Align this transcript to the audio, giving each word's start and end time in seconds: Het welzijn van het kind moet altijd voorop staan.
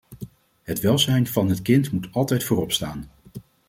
Het 0.63 0.79
welzijn 0.79 1.27
van 1.27 1.49
het 1.49 1.61
kind 1.61 1.91
moet 1.91 2.07
altijd 2.11 2.43
voorop 2.43 2.71
staan. 2.71 3.07